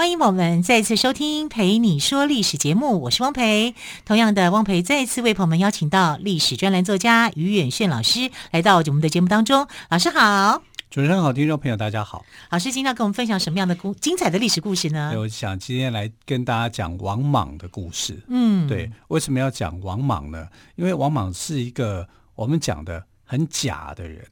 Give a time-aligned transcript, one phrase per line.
[0.00, 3.74] 欢迎我们再次收听《陪你说历史》节目，我是汪培。
[4.04, 9.66] 同样的，汪培再次为朋友们邀请到历史专栏作家于远炫老师来到我们的节目当中。
[9.90, 10.62] 老师好。
[10.88, 12.24] 主持人好，听众朋友大家好。
[12.50, 15.12] 老师今天要跟我们分享什么样的故精彩的历史故事呢？
[15.16, 18.22] 我想今天来跟大家讲王莽的故事。
[18.28, 20.46] 嗯，对，为什么要讲王莽呢？
[20.76, 24.24] 因为王莽是一个我们讲的很假的人。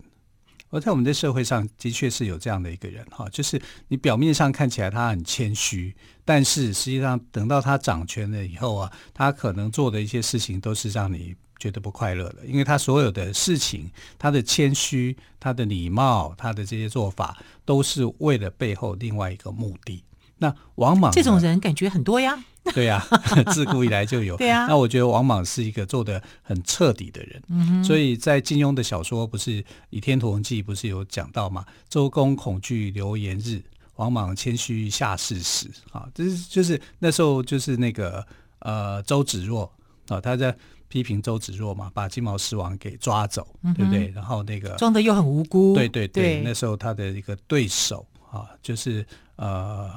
[0.77, 11.35] 而在我们的社会上的确是有这样的一个人哈，就是你表面上看起来他很谦虚，但是实际上等到他掌权了以后啊，他可能做的一些事情都是让你。
[11.59, 20.05] 觉得不快乐的，因为他所有的事情，他的谦虚、他的礼貌、他的这些做法，都是为了背后另外一个目的。
[20.37, 23.05] 那王莽这种人感觉很多呀， 对呀，
[23.53, 24.37] 自古以来就有。
[24.37, 27.43] 对呀，那我觉得王莽是一个做的很彻底的人。
[27.49, 31.65] 嗯，所以在金庸的小说不是《倚天屠龙记》不是有讲到嘛？
[31.89, 33.63] 周公恐惧流言日，
[33.97, 35.71] 王莽谦虚下士时。
[35.93, 38.27] 啊，就是就是那时候就是那个
[38.61, 39.71] 呃周芷若
[40.09, 40.57] 啊，他在。
[40.89, 44.07] 批评周芷若嘛，把金毛狮王给抓走，嗯、对不对？
[44.15, 46.43] 然后那个装的又很无辜，对对对，对。
[46.43, 49.91] 那时候他的一个对手啊，就是呃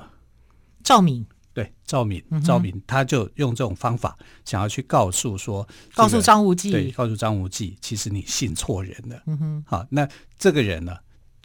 [0.83, 9.21] 赵敏，对赵敏，赵敏，他就用这种方法想要去告诉说，告诉张无忌，对，告诉张无忌，其实你信错人了。
[9.25, 10.95] 嗯哼，好，那这个人呢，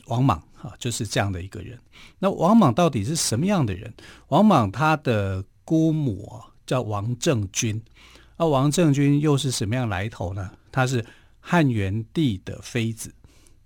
[0.07, 1.79] 王莽啊，就是这样的一个人。
[2.19, 3.93] 那王莽到底是什么样的人？
[4.29, 7.83] 王莽他的姑母叫王政君。
[8.37, 10.51] 那王政君又是什么样来头呢？
[10.71, 11.05] 他是
[11.41, 13.15] 汉元帝的妃子。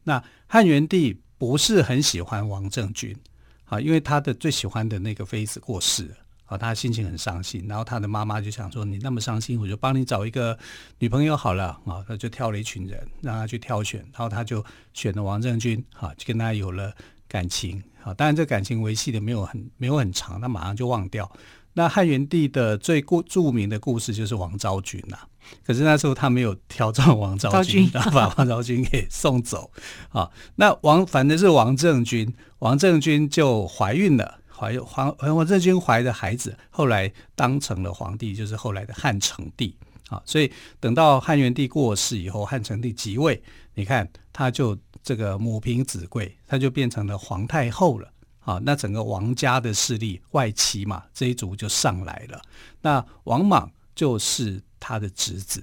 [0.05, 3.17] 那汉元帝不是很喜欢王政君
[3.65, 6.17] 啊，因为他的最喜欢的那个妃子过世了
[6.49, 7.65] 啊，他心情很伤心。
[7.69, 10.59] 然后他的妈妈就想说：“你那么伤心，我就帮你找一个
[10.99, 16.93] 女朋友好了啊。”他就挑了一群人让他去挑选，然后他就选了王政君啊，就跟他有了
[17.29, 18.13] 感情啊。
[18.15, 21.31] 当然，这感情维系的没有很没有很长，他马上就忘掉。
[21.75, 25.29] 那汉元帝的最故著名的故事就是王昭君呐、啊，
[25.65, 29.71] 可是那时候他没有挑中王昭君，然后把王昭君给送走
[30.09, 30.29] 啊。
[30.57, 39.77] 那王反正是王政君，王政君就怀孕了，怀皇王政君怀的孩子，后来当成了皇帝，就是后来的汉成帝
[40.09, 40.21] 啊。
[40.25, 43.41] 所以等到汉元帝过世以后，汉成帝即位，
[43.75, 48.11] 你看他就这个母凭子贵，他就变成了皇太后了。
[48.41, 52.41] 啊，那整个王家的势力，外戚嘛，这一族就上来了。
[52.81, 55.63] 那王莽就是他的侄子，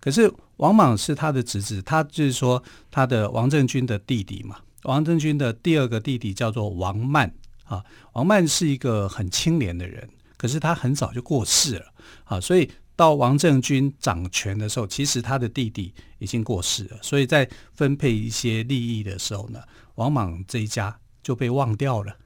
[0.00, 2.60] 可是王莽是他的侄子，他就是说
[2.90, 4.56] 他的王政君的弟弟嘛。
[4.82, 7.32] 王政君的第二个弟弟叫做王曼
[7.66, 7.84] 啊，
[8.14, 11.92] 王曼是一个很清廉的人，可是他很早就过世了
[12.24, 19.60] 啊，所以到王政君掌权的时候，其实他的弟弟已经过世了，所以在分配一些利益的时候呢，
[19.96, 20.98] 王莽这一家。
[21.26, 22.16] 就被忘掉了，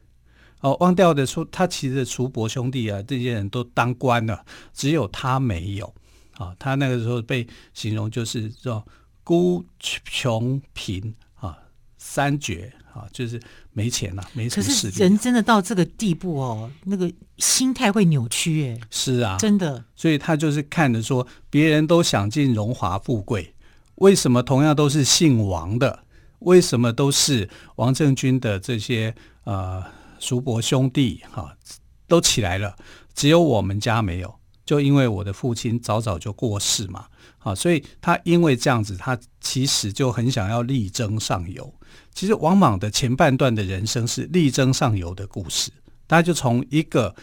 [0.60, 5.94] 哦，忘掉的说他其实的叔伯兄弟啊，这些人都当官了，只有他没有
[6.34, 6.54] 啊。
[6.58, 8.86] 他那个时候被形容就是叫
[9.24, 11.56] 孤穷贫啊，
[11.96, 13.40] 三绝啊，就是
[13.72, 14.96] 没钱了、啊，没什么势力。
[14.98, 18.80] 人真的到这个地步哦，那个心态会扭曲哎。
[18.90, 19.84] 是啊，真的。
[19.96, 23.54] 所以他就是看着说，别人都享尽荣华富贵，
[23.96, 26.04] 为什么同样都是姓王的？
[26.40, 29.84] 为什么都是王政君的这些呃
[30.18, 31.56] 叔伯兄弟哈、啊、
[32.08, 32.74] 都起来了，
[33.14, 34.34] 只有我们家没有？
[34.64, 37.06] 就因为我的父亲早早就过世嘛，
[37.40, 41.74] 啊，所以他因为这样子，他其实就很想要力争上游。
[42.14, 45.70] 其实王莽的前半段的人生是力争上游的故事，
[46.06, 47.14] 他就从一个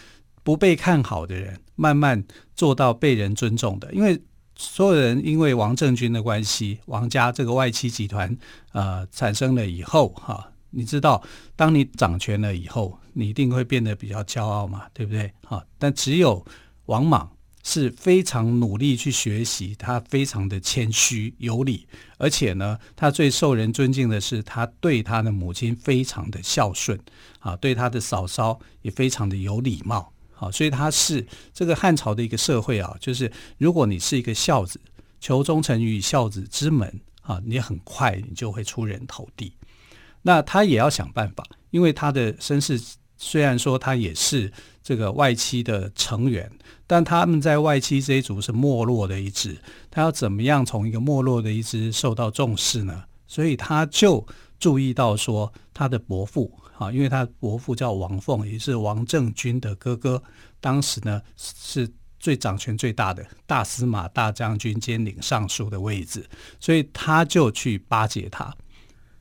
[0.44, 2.24] 不被看好的人，慢慢
[2.56, 4.22] 做到被人尊重的，因为。
[4.60, 8.36] 所有人因为王政君的关系，王家这个外戚集团
[8.72, 11.22] 呃产生了以后哈、你知道，
[11.56, 15.32] 当你掌权了以后，你一定会变得比较骄傲嘛，对不对？
[15.44, 16.44] 哈、但只有
[16.88, 17.32] 王莽
[17.70, 21.86] 是非常努力去学习，他非常的谦虚有礼，
[22.18, 26.98] 而且呢，他最受人尊敬的是他对他的母亲非常的孝顺
[27.40, 30.14] 啊，对他的嫂嫂也非常的有礼貌。
[30.32, 34.80] 好，所以他是这个汉朝的一个社会啊，就是如果你是一个孝子，
[35.20, 39.52] 求忠诚于孝子之门啊，你很快你就会出人头地。
[40.22, 42.82] 那他也要想办法，因为他的身世
[43.18, 46.52] 虽然说他也是这个外戚的成员，
[46.86, 49.58] 但他们在外戚这一族是没落的一支。
[49.90, 53.04] 他要怎么样从一个没落的一支受到重视呢？
[53.26, 54.26] 所以他就
[54.60, 60.22] 注意到说，他的伯父啊，因为他伯父叫王凤，也是王政君的哥哥，
[60.62, 66.26] 当时呢是最掌权最大的大司马大将军兼领尚书的位置，
[66.60, 68.56] 所以他就去巴结他。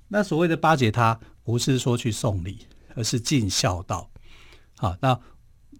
[0.09, 2.67] 那所谓的巴结他，不是说去送礼，
[2.97, 4.11] 而是尽孝道。
[4.77, 5.19] 好，那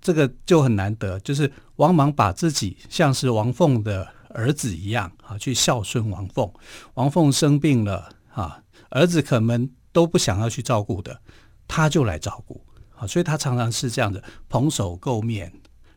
[0.01, 6.49] 这个就很难得，就是王莽把自己像是王凤的儿子一样啊，去孝顺王凤。
[6.95, 11.21] 王凤生病了啊，儿子可能都不想要去照顾的，
[11.67, 12.65] 他就来照顾
[12.97, 15.53] 啊，所以他常常是这样子捧手垢面，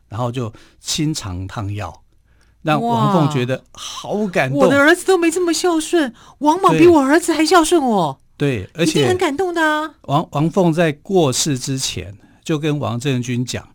[0.08, 2.02] 然后就亲尝汤药，
[2.62, 4.58] 让王凤觉得好感动。
[4.58, 8.20] 我的儿子都没这么孝顺，王莽比我儿子还孝顺我。
[8.40, 9.94] 对，而且很感动的啊。
[10.04, 13.68] 王王凤在过世之前就跟王政君讲：“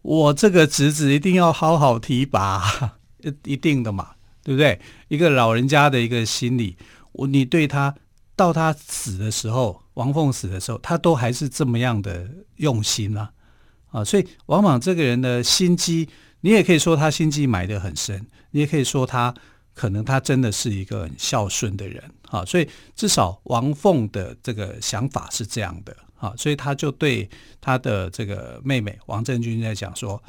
[0.00, 2.94] 我这个侄子一定要好好提拔，
[3.42, 4.10] 一定的嘛，
[4.44, 4.80] 对不对？
[5.08, 6.76] 一个老人家的一个心理，
[7.10, 7.92] 我你对他
[8.36, 13.32] 到他死的时候，王凤死的时候，他都还是这么样的用心啊
[13.90, 14.04] 啊！
[14.04, 16.08] 所以王莽这个人的心机，
[16.42, 19.34] 你也可以说他心机埋得很深，你也可以说他。”
[19.76, 27.28] 可能他真的是一个很孝顺的人，啊，所以至少王凤的这个想法是这样的，啊，所以他就对
[27.60, 30.20] 他的这个妹妹王政君在讲说，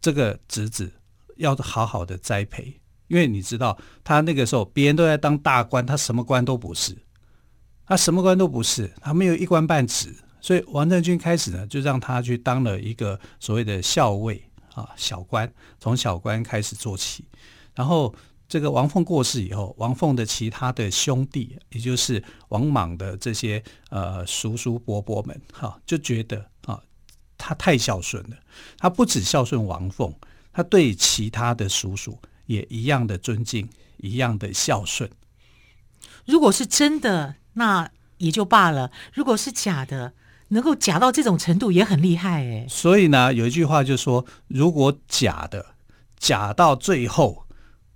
[0.00, 0.92] 这个侄子
[1.36, 6.96] 要好好的栽培，因为你知道他那个时候别人都在当大官，他什么官都不是，
[7.86, 14.42] 他什么官都不是，他没有一官半职，所以王政君开始呢就让他去当了一个所谓的校尉
[14.74, 15.48] 啊，小官，
[15.78, 17.24] 从小官开始做起，
[17.74, 18.12] 然后。
[18.48, 23.60] 这个王凤过世以后，王凤的其他的兄弟，也就是王莽的这些
[23.90, 26.80] 呃叔叔伯伯们，哈，就觉得啊，
[27.36, 28.36] 他太孝顺了。
[28.78, 30.14] 他不止孝顺王凤，
[30.52, 32.16] 他对其他的叔叔
[32.46, 35.10] 也一样的尊敬，一样的孝顺。
[36.24, 40.12] 如果是真的，那也就罢了；如果是假的，
[40.48, 42.66] 能够假到这种程度，也很厉害哎。
[42.68, 45.74] 所以呢，有一句话就说：如果假的，
[46.16, 47.45] 假到最后。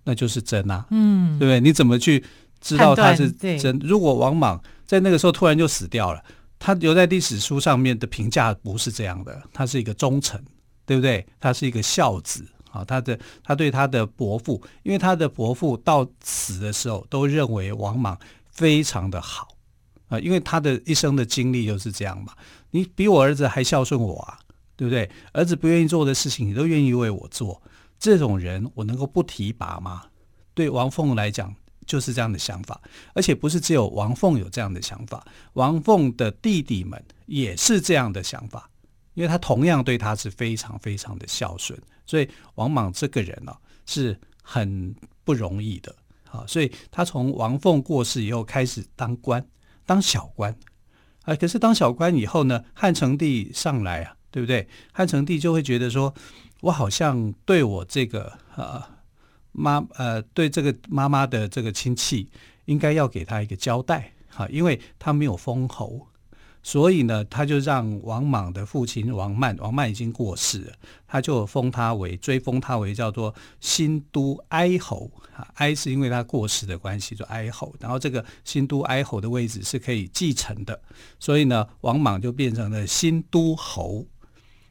[0.04, 1.60] 那就是真啊，嗯，对不对？
[1.60, 2.24] 你怎么去
[2.60, 3.78] 知道他是真？
[3.82, 6.22] 如果王莽在那个时候突然就死掉了，
[6.58, 10.42] 他留在历史书上面的评价不是这样的，他是一个忠臣，
[10.86, 11.24] 对不对？
[11.38, 18.18] 他是一个孝子啊，他的他对他的伯父，因为他的伯父到死的时候都认为王莽
[18.50, 19.48] 非常的好
[20.08, 22.32] 啊，因为他的一生的经历就是这样嘛。
[22.72, 24.38] 你比我儿子还孝顺我啊，
[24.76, 25.10] 对不对？
[25.32, 27.60] 儿子不愿意做的事情，你都愿意为我做。
[28.00, 30.04] 这种人我能够不提拔吗？
[30.54, 31.54] 对王凤来讲
[31.86, 32.80] 就是这样的想法，
[33.14, 38.68] 而且不是只有王凤有这样的想法，王凤的弟弟们也是这样的想法，
[39.14, 43.54] 因为他同样对他是非常非常的孝顺，所以王莽这个人呢、
[43.86, 45.94] 是很不容易的
[46.30, 49.46] 啊，所以他从王凤过世以后开始当官，
[49.84, 50.54] 当小官
[51.24, 54.66] 啊，可是当小官以后呢，汉成帝上来啊，对不对？
[54.92, 56.14] 汉成帝就会觉得说。
[56.60, 58.82] 我好像对我这个呃
[59.52, 62.30] 妈呃对这个妈妈的这个亲戚，
[62.66, 66.06] 应该要给他一个交代哈，因为他没有封侯，
[66.62, 70.72] 所以呢，他就让王莽的父亲王曼，王曼已经过世了，
[71.06, 80.80] 他就封他为追封他为叫做新都哀侯啊，哀是因为他过世的关系，就哀侯，然后这个新都哀侯的位置是可以继承的，
[81.18, 84.06] 所以呢，王莽就变成了新都侯，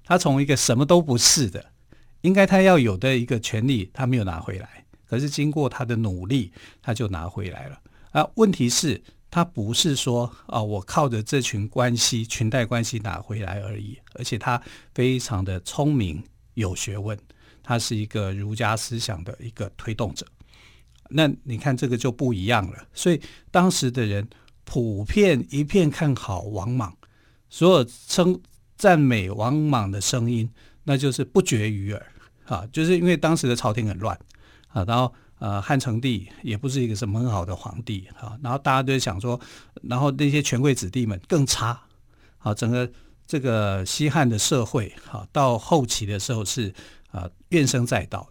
[0.05, 1.65] 他从一个什么都不是的。
[2.21, 4.85] 应该他要有的一个权利，他没有拿回来。
[5.05, 7.81] 可是经过他的努力，他就拿回来了。
[8.11, 13.97] 啊，问题是，他不是说啊，我靠着这群关系、裙带关系拿回来而已。
[14.13, 14.61] 而且他
[14.93, 16.23] 非常的聪明、
[16.53, 17.17] 有学问，
[17.63, 20.25] 他是一个儒家思想的一个推动者。
[21.09, 22.88] 那你看这个就不一样了。
[22.93, 24.27] 所以当时的人
[24.63, 26.95] 普遍一片看好王莽，
[27.49, 28.39] 所有称
[28.77, 30.47] 赞美王莽的声音。
[30.89, 32.03] 那就是不绝于耳。
[32.46, 34.19] 啊，就是因为当时的朝廷很乱。
[34.69, 38.08] 啊，然后呃汉成帝也不是一个什么很好的皇帝。
[38.19, 39.39] 啊，然后大家都在想说，
[39.84, 41.79] 然后那些权贵子弟们更差。
[42.39, 42.89] 啊，整个
[43.27, 46.74] 这个西汉的社会啊，到后期的时候是
[47.12, 48.27] 啊怨声载道，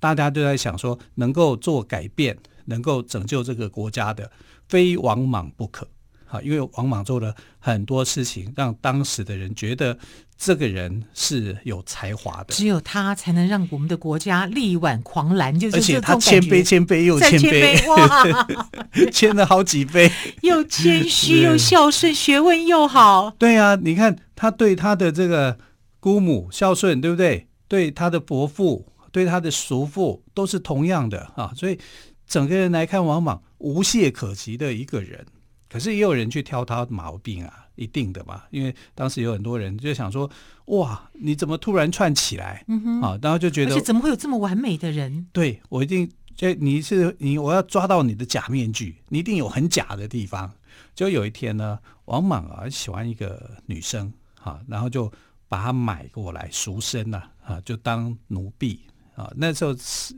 [0.00, 4.28] 大家都在想说，能够做改变，能够拯救这个国家的，
[4.68, 5.86] 非王莽不可。
[6.30, 9.98] 哈，因为王莽做了很多事情，让当时的人觉得
[10.38, 15.58] 这个人是有才华的，只有他才能让我们的国家力挽狂澜。
[15.58, 18.46] 就是而且他谦卑，谦卑又谦卑，哇，
[19.10, 20.08] 谦了好几 杯，
[20.42, 23.34] 又谦虚又孝顺，学问又好。
[23.36, 25.58] 对啊，你看他对他的这个
[25.98, 27.48] 姑母孝顺，对不对？
[27.66, 31.52] 对他的伯父，对他的叔父，都是同样的啊。
[31.56, 31.78] 所以
[32.26, 35.26] 整个人来看，王莽无懈可击的一个人。
[35.70, 40.28] 可是也有人去挑他毛病啊，一定的嘛，因为当时有很多人就想说，
[40.66, 42.64] 哇，你怎么突然窜起来？
[42.66, 45.28] 嗯哼，啊，然后就觉得，而且怎么会有这么完美的人？
[45.32, 50.52] 对，我一定，就你是你，我要抓到你的假面具，你一定有很假的地方。
[50.94, 54.12] 就有一天呢，王莽啊喜欢一个女生，
[54.42, 55.10] 啊，然后就
[55.48, 58.80] 把她买过来赎身了，啊，就当奴婢
[59.14, 59.32] 啊。
[59.36, 59.74] 那时候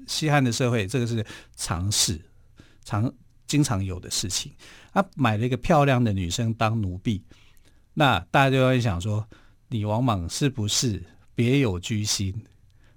[0.07, 1.25] 西汉的社会，这个是
[1.57, 2.21] 常事，
[2.85, 3.13] 常
[3.53, 4.51] 经常有的事情。
[4.95, 7.23] 他买了一个漂亮的女生当奴婢，
[7.93, 9.23] 那大家就会想说，
[9.69, 11.03] 你王莽是不是
[11.35, 12.33] 别有居心，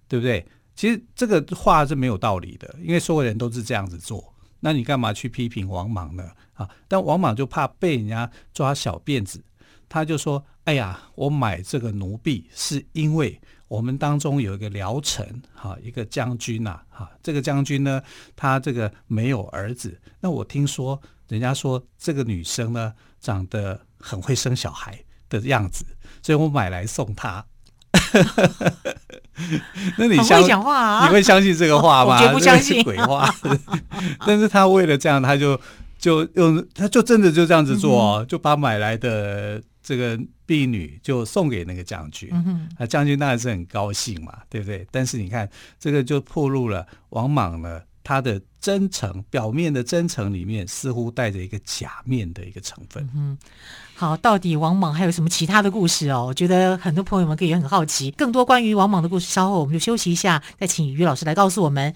[0.08, 0.46] 对不对？
[0.74, 6.32] 其实这个话是没有道理的，因为所有人都是这样子做，那你干嘛去批评王莽呢？
[6.54, 9.44] 啊，但王莽就怕被人家抓小辫子，
[9.89, 18.01] 他就说：“哎呀，我买这个奴婢是因为我们当中有一个辽臣，哈，一个将军呐，哈，这个将军呢，
[18.36, 25.84] 他这个没有儿子，那我听说。”人家说这个女生呢，长得很会生小孩的样子，
[26.22, 27.44] 所以我买来送她。
[29.98, 30.56] 那你相信？
[30.56, 32.22] 啊、你会相信这个话吗？
[32.22, 33.27] 我绝不相信，鬼话。
[34.24, 35.60] 但是他为了这样，他就
[35.98, 42.32] 就用，他就真的就这样子做，哦，嗯、就把买来的这个婢女就送给那个将军。
[42.80, 44.88] 那将军当然是很高兴嘛，对不对？
[44.89, 45.48] 但是你看，
[45.80, 47.82] 这个就暴露了王莽呢。
[48.08, 53.10] 他的真诚，表面的真诚里面，似乎带着一个假面的一个成分。
[53.15, 53.36] 嗯，
[53.96, 56.27] 好，到底王莽还有什么其他的故事哦？
[56.27, 61.96] 我觉得很多朋友们可以很好奇，更多关于王莽的故事，稍后我们就休息一下，再请于老师来告诉我们。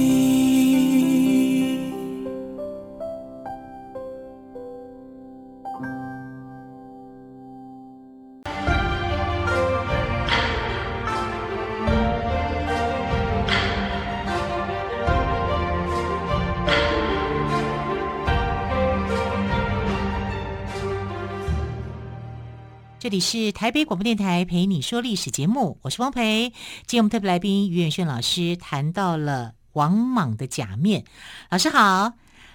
[23.11, 26.49] 里是台北广播电台陪你说历史节目，我是汪培。
[26.87, 31.03] 今天我们特别来宾于远炫老师谈到了王莽的假面。
[31.49, 32.13] 老师好，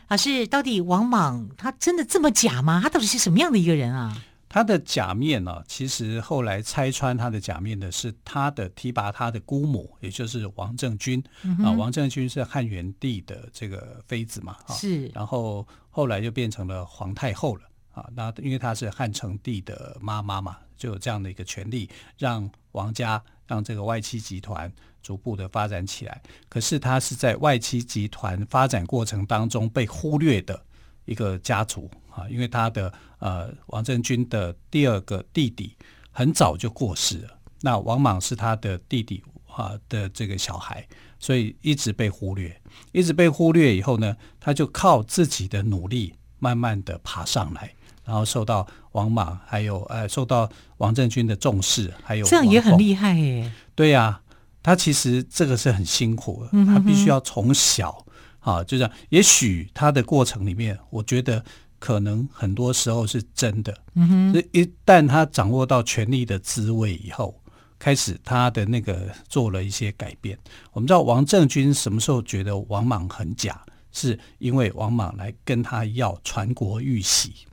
[0.08, 2.80] 老师，到底王莽他真的这么假吗？
[2.82, 4.16] 他到底是什么样的一个人啊？
[4.48, 5.64] 他的假面呢、啊？
[5.68, 11.70] 其实后来拆穿他的假面的是他的提拔他的姑母，也就是王政君、嗯、啊。
[11.72, 15.06] 王政君是汉元帝的这个妃子嘛，是。
[15.08, 17.62] 然后后来就变成了皇太后了。
[17.96, 21.88] 啊，那因为她是汉成帝的妈妈嘛，就有这样的一个权利，
[22.18, 24.70] 让王家让这个外戚集团
[25.02, 26.20] 逐步的发展起来。
[26.50, 30.62] 可是她是在外戚集团发展过程当中被忽略的
[31.06, 35.74] 一个家族啊，因为他的呃王政君的第二个弟弟
[36.12, 40.86] 很早就过世了，那王莽是他的弟弟啊的这个小孩，
[41.18, 42.60] 所以一直被忽略，
[42.92, 47.72] 一直被忽略以后呢，他就靠自己的努力慢慢的爬上来。
[48.06, 50.48] 然后受到王莽还有呃受到
[50.78, 53.52] 王政君的重视，还有这样也很厉害耶。
[53.74, 54.20] 对呀、啊，
[54.62, 58.06] 他其实这个是很辛苦的，他必须要从小
[58.38, 58.90] 啊，就这样。
[59.08, 61.44] 也许他的过程里面，我觉得
[61.78, 63.76] 可能很多时候是真的。
[63.94, 67.34] 嗯哼，一旦他掌握到权力的滋味以后，
[67.78, 70.38] 开始他的那个做了一些改变。
[70.72, 73.60] 我们知道王政君什么时候觉得王莽很假，
[73.90, 77.45] 是因为王莽来跟他要传国玉玺。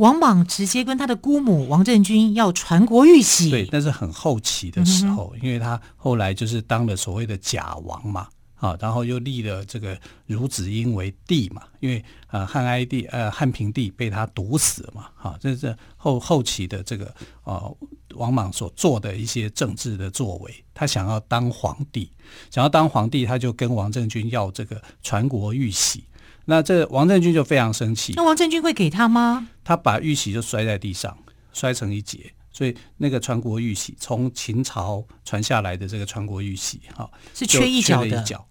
[0.00, 9.94] 王莽直接跟他的姑母王政君要传国玉玺，对，那是很后期的时候，嗯、因为他后来就是当了所谓的假王嘛，啊，然后又立了这个
[10.26, 17.14] 孺子婴为帝嘛，因为呃汉哀帝呃汉平帝被他毒死嘛，哈、啊，这是后后期的这个
[17.44, 17.76] 呃
[18.14, 22.10] 王莽所做的一些政治的作为，他想要当皇帝，
[22.50, 26.04] 想要当皇帝，他就跟王政君要这个传国玉玺。
[26.46, 28.12] 那这王政君就非常生气。
[28.16, 29.48] 那王政君会给他吗？
[29.62, 31.16] 他把玉玺就摔在地上，
[31.52, 32.32] 摔成一截。
[32.52, 38.44] 所以那个传国玉玺从秦朝传下来的这个传国玉玺，哈，是缺一角的，一角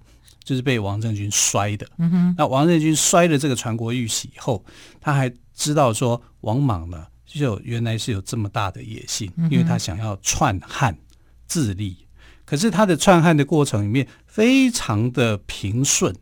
[0.44, 1.86] 就是被王政君摔的。
[1.98, 4.64] 嗯哼，那王政君摔了这个传国玉玺以后，
[5.02, 10.98] 他还知道说王莽呢，就原来是有这么大的野心，因为他想要篡汉
[11.46, 11.98] 自立。
[12.46, 16.16] 可是他的篡汉的过程里面非常的平顺。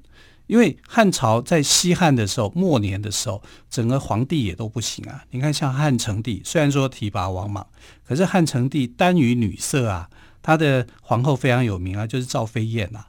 [0.47, 5.23] 因为汉朝在西汉的时候，末年的时候，整个皇帝也都不行啊。
[5.31, 7.67] 你看，像汉成帝，虽然说提拔王莽，
[8.07, 10.09] 可是汉成帝耽于女色啊。
[10.41, 13.03] 他的皇后非常有名啊，就是赵飞燕呐。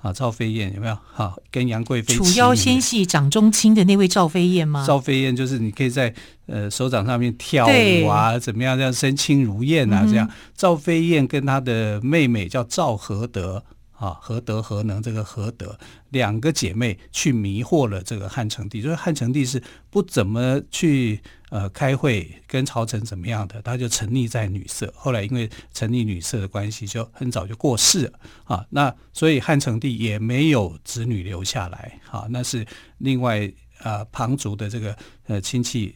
[0.00, 0.98] 啊，赵飞燕有没有？
[1.14, 2.16] 哈、啊，跟杨贵妃。
[2.16, 4.84] 楚腰纤细、掌中轻的那位赵飞燕吗？
[4.84, 6.12] 赵飞燕就是你可以在
[6.46, 8.76] 呃手掌上面跳舞啊，怎么样？
[8.76, 10.28] 这样身轻如燕啊，这样。
[10.56, 13.62] 赵飞燕跟她的妹妹叫赵合德。
[14.02, 15.00] 啊，何德何能？
[15.00, 15.78] 这个何德
[16.10, 24.92] 两个姐妹去迷惑了这个汉成帝，就是汉成帝是不怎么去呃开会跟朝臣怎么样的，他就沉溺在女色。
[24.96, 28.66] 后来因为沉溺女色的关系，就很早就过世了啊。
[28.70, 32.26] 那所以汉成帝也没有子女留下来啊。
[32.30, 32.66] 那是
[32.98, 33.52] 另外
[33.84, 34.96] 呃旁族的这个
[35.28, 35.94] 呃亲戚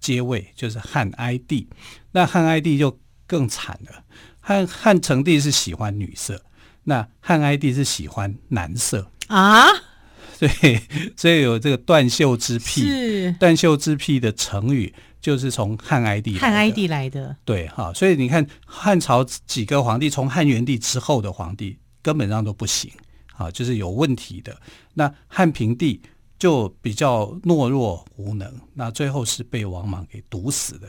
[0.00, 1.68] 接位，就是汉哀帝。
[2.12, 4.02] 那汉哀帝就更惨了，
[4.40, 6.42] 汉汉成帝是喜欢女色。
[6.84, 9.66] 那汉哀帝是喜欢男色啊，
[10.38, 10.80] 对，
[11.16, 12.82] 所以有这个断袖之癖。
[12.82, 17.34] 是断袖之癖的成语就是从汉哀帝汉哀帝来的。
[17.44, 22.90] 对哈，所以你看汉朝几个皇帝，从汉元帝之后的皇帝根本上都不行
[23.36, 24.54] 啊，就是有问题的。
[24.92, 26.02] 那汉平帝
[26.38, 30.86] 就比较懦弱无能，那最后是被王莽给毒死的。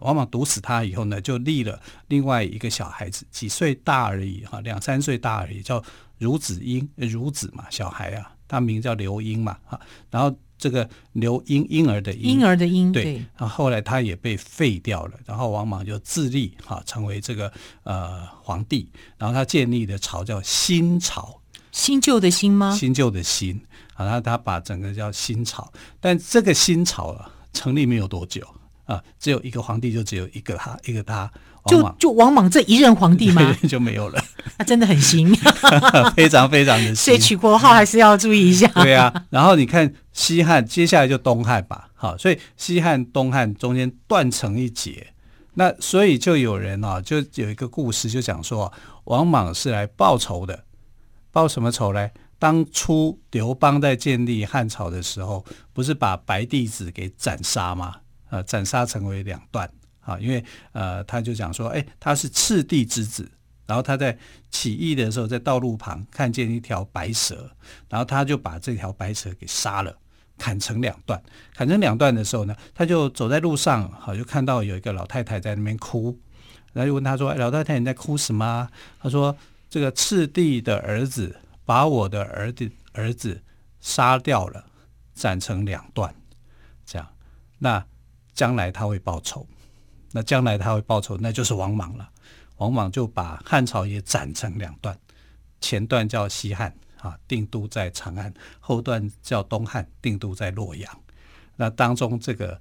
[0.00, 5.82] 王莽毒死他以后呢，就立了另外一个小孩子，几岁大而已，哈，两三岁大而已，叫
[6.20, 9.80] 孺子婴，孺子嘛，小孩啊，他名叫刘婴嘛，哈，
[10.10, 17.52] 然后这个刘婴婴儿的婴，婴儿的婴，对，然后后来他也被废掉了，然后王莽就自立，哈，成为这个
[17.84, 21.40] 呃皇帝，然后他建立的朝叫新朝，
[21.70, 22.76] 新旧的新吗？
[22.76, 23.60] 新旧的新，
[23.94, 28.44] 啊，然后他把整个叫新朝，但这个新朝啊，成立没有多久。
[28.88, 31.30] 啊，只有一个皇帝，就只有一个他，一个他，
[31.66, 33.54] 就就王莽这一任皇帝吗？
[33.68, 34.18] 就没有了。
[34.56, 35.30] 他真的很新，
[36.16, 36.96] 非常非常的新。
[36.96, 38.66] 所以取国号还是要注意一下。
[38.68, 41.90] 对啊，然后你看西汉，接下来就东汉吧。
[41.94, 45.08] 好，所以西汉、东汉中间断成一截。
[45.54, 48.72] 那所以就有人啊，就有一个故事，就讲说
[49.04, 50.64] 王莽是来报仇的。
[51.30, 52.08] 报什么仇呢？
[52.38, 57.96] 当初刘邦在建立汉朝的时候，不是把白帝子给斩杀吗？
[58.30, 63.30] 呃，斩杀成为两段啊，因为呃，他就讲说，哎，他是赤帝之子，
[63.66, 64.16] 然后他在
[64.50, 67.50] 起义的时候，在道路旁看见一条白蛇，
[67.88, 69.94] 然后他就把这条白蛇给杀了，
[70.36, 71.22] 砍成两段。
[71.54, 76.18] 砍成两段的时候呢，他就走在路上，好，就看到有一个老太太在那边哭，
[76.72, 78.68] 然后就问他说，老太太你在哭什么？
[79.00, 79.36] 他说，
[79.68, 83.42] 这个赤帝的儿子把我的儿子儿子
[83.80, 84.64] 杀掉了，
[85.14, 86.14] 斩成两段，
[86.86, 87.08] 这样，
[87.58, 87.84] 那。
[88.38, 89.44] 将来他会报仇，
[90.12, 92.08] 那将来他会报仇，那就是王莽了。
[92.58, 94.96] 王莽就把汉朝也斩成两段，
[95.60, 101.00] 前段叫西汉啊，定都在长安；后段叫东汉，定都在洛阳。
[101.56, 102.60] 那当中这个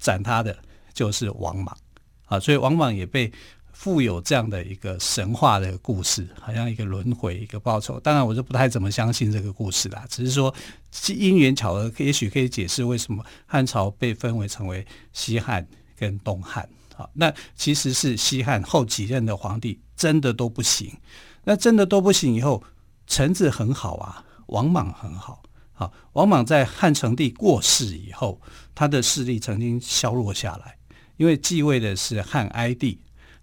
[0.00, 0.58] 斩他的
[0.92, 1.78] 就是王莽
[2.26, 3.32] 啊，所以王莽也被
[3.78, 8.00] 富有这样的一个神话的故事，好像一个轮回，一个报仇。
[8.00, 10.04] 当然，我就不太怎么相信这个故事啦。
[10.08, 10.52] 只是说，
[11.06, 15.64] 因缘巧合，也许可以解释为什么汉朝被分为成为西汉
[15.96, 16.68] 跟东汉。
[16.92, 20.92] 好，那其实是西汉后几任的皇帝真的都不行。
[21.44, 22.60] 那真的都不行以后，
[23.06, 25.40] 臣子很好啊，王莽很好。
[25.72, 28.40] 好，王莽在汉成帝过世以后，
[28.74, 30.76] 他的势力曾经削弱下来，
[31.16, 32.98] 因为继位的是汉哀帝。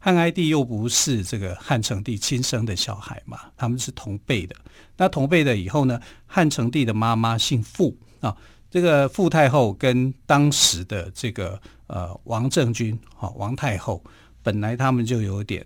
[0.05, 4.55] 汉哀帝又不是这个汉成帝亲生的小孩嘛，他们是同辈的。
[4.97, 8.37] 那同辈的以后呢，汉成帝的妈妈姓傅啊，
[8.69, 13.99] 这个傅太后跟当时的这个呃王政君啊王太后，
[14.43, 15.65] 本来他们就有点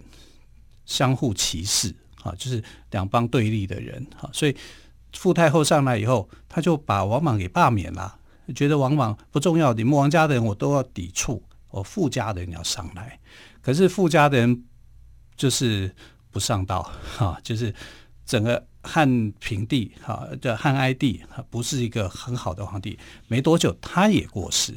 [0.85, 4.55] 相互歧视啊，就是两帮对立的人啊，所以
[5.11, 8.17] 傅太后上来以后，他就把王莽给罢免了，
[8.55, 13.19] 觉得王莽不重要，你们王家的人我都要抵触，我傅家的人要上来。
[13.61, 14.63] 可是傅家的人
[15.35, 15.93] 就是
[16.31, 17.73] 不上道哈，就是
[18.25, 24.73] 整个汉平帝哈的汉哀帝不是一个很好的皇帝，没多久他也过世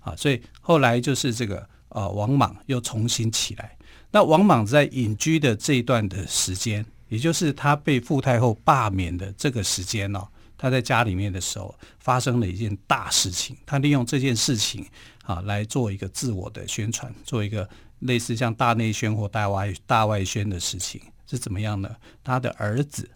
[0.00, 3.76] 啊，所以后来就是这个呃王莽又重新起来。
[4.10, 14.86] 那王莽在隐居的这一段的时间，也就是他被傅太后罢免的这个时间哦，他在家里面的时候发生了一件大事情，他利用这件事情。
[15.24, 17.68] 啊来做一个自我的宣传，做一个
[18.00, 21.88] 类似像大内宣或大外大外宣的事情是怎么样呢？
[22.22, 23.08] 他的儿子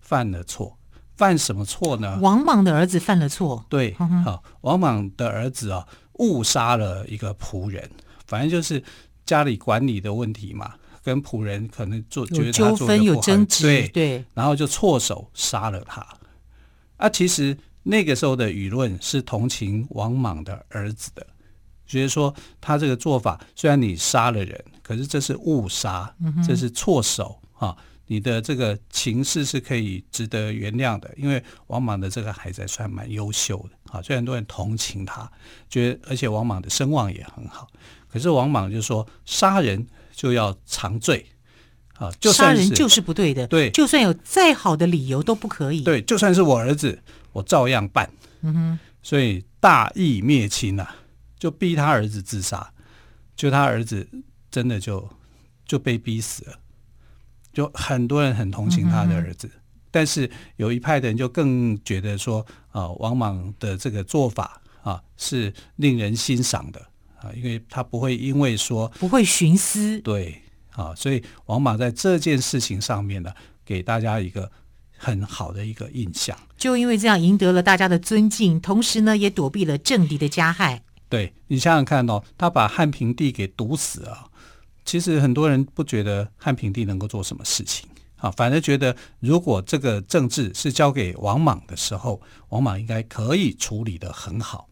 [0.00, 0.76] 犯了错，
[1.16, 2.18] 犯什么错呢？
[2.20, 7.90] 王莽的儿子犯了错，对，好、嗯，王莽的儿子啊误杀了一个仆人，
[8.26, 8.82] 反正就是
[9.26, 10.74] 家里管理的问题嘛。
[11.02, 16.02] 跟仆人可能做觉得他做的不好，有纠纷有争执，对对，然后就错手杀了他。
[16.96, 21.26] 啊，其实那个时候的舆论是同情王莽的儿子的，
[21.86, 26.14] 觉得说他这个做法虽然你杀了人，可是这是误杀，
[26.46, 35.30] 这是错手啊，你的这个情势是可以值得原谅的，因为王莽的这个孩子还算蛮优秀的啊，虽然很多人同情他，
[35.68, 37.68] 觉得而且王莽的声望也很好，
[38.08, 39.86] 可是王莽就说杀人。
[40.16, 41.26] 就要偿罪，
[41.94, 48.08] 啊，就杀人就是不对的，对，就算有再好的理由都不可以，对，就算是我儿子，我照样办，
[48.42, 50.94] 嗯哼，所以大义灭亲啊，
[51.44, 52.72] 就逼他儿子自杀，
[53.36, 54.08] 就他儿子
[54.50, 55.06] 真的就
[55.66, 56.58] 就被逼死了，
[57.52, 66.80] 就很多人很同情他的儿子，嗯、但是有一派的人就更觉得说，啊，王莽的这个做法啊是令人欣赏的。
[67.20, 73.30] 啊，因为他不会因为说不会徇私，对啊，所以王莽在这件事情上面呢，
[73.66, 74.50] 给大家一个
[74.96, 76.34] 很好的一个印象。
[76.56, 80.82] 就因为这样赢得了大家的尊敬，同时呢，也躲避了政敌的加害。
[81.14, 84.32] 对，你想想看哦，他把汉平帝给毒死了，
[84.84, 94.68] 其实很多人不觉得汉平帝能够做什么事情啊，反而觉得如果这个政治是交给王莽的时候，王莽应该可以处理的很好，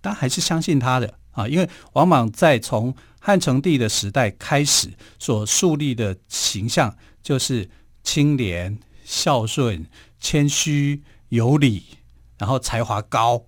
[0.00, 1.18] 但还是相信他的。
[1.32, 7.68] 啊，因为王莽在从汉成帝的时代开始所树立的形象，就是
[8.02, 9.86] 清廉、孝顺、
[10.18, 11.84] 谦虚、有礼，
[12.38, 13.44] 然后才华高，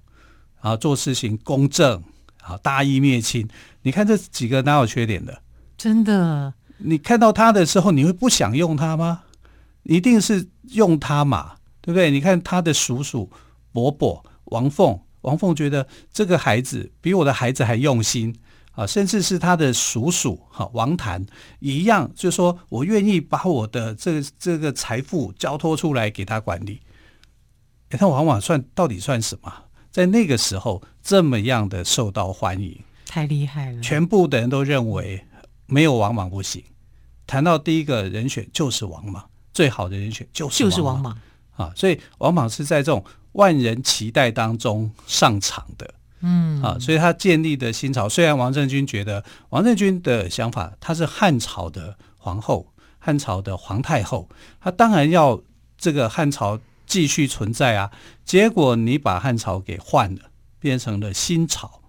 [0.61, 2.03] 然后做事情公正，
[2.47, 3.49] 啊，大义灭亲。
[3.83, 5.43] 你看这几个哪有缺点的？
[5.77, 9.23] 真的，你看到他的时候，你会不想用他吗？
[9.83, 12.11] 一定是用他嘛，对不对？
[12.11, 13.31] 你看他的叔叔
[13.73, 14.99] 伯伯王凤。
[15.23, 18.39] 王凤觉得这个孩子比我的孩子还用心
[18.73, 21.25] 啊，甚至是他的叔叔哈王谭
[21.61, 26.81] 一样，就说我愿意把我的这个这个财富交托出来给他管理。
[27.89, 29.51] 诶，他往往算到底算什么？
[29.95, 32.77] 在那个时候这么样的受到欢迎，
[33.07, 33.81] 太厉害了。
[33.81, 35.25] 全部的人都认为
[35.67, 36.61] 没有王莽不行。
[37.29, 41.17] 谈到第一个人选就是王莽，最好的人选就是就是王莽
[41.55, 43.05] 啊，所以王莽是在这种。
[43.35, 54.29] 万人期待当中上场的，嗯啊，所以他建立的新朝，虽然王政君觉得王政君的想法，他是汉朝的皇后，汉朝的皇太后，
[54.61, 55.43] 他当然要
[55.77, 56.61] 这个汉朝
[56.95, 57.91] 继续存在啊。
[58.25, 60.23] 结果你把汉朝给换了，
[60.61, 61.81] 变成了新朝。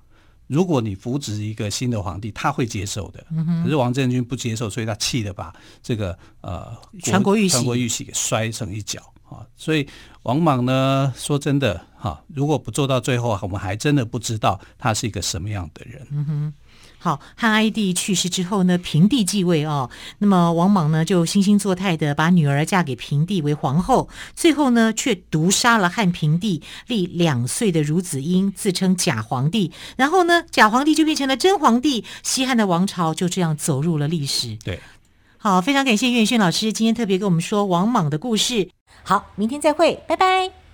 [0.47, 3.23] 如果你扶植一个新的皇帝，他会接受的。
[3.63, 8.99] 可是王政君不接受，所以他气得把这个呃全国玉玺，传国玉玺给摔成一角。
[9.29, 9.87] 啊，所以
[10.23, 16.07] 王莽呢，说真的，哈，如果不做到最后，我们还真的不知道他是一个什么样的人。
[16.11, 16.53] 嗯哼，
[17.05, 34.57] 好，汉哀帝去世之后呢，平帝继位哦，那么王莽呢，就惺惺作态的把女儿嫁给平帝为皇后，最后呢，却毒杀了汉平帝立两岁的孺子婴，自称假皇帝，然后呢，假皇帝就变成了真皇帝，西汉的王朝就这样走入了历史。
[34.63, 34.79] 对，
[35.37, 38.69] 好，非常感谢岳轩老师今天特别跟我们说王莽的故事。
[39.03, 40.64] 好，明天再会，拜拜。